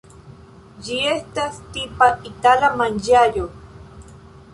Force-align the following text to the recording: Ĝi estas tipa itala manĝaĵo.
Ĝi 0.85 0.95
estas 1.09 1.59
tipa 1.75 2.07
itala 2.31 2.71
manĝaĵo. 2.81 3.45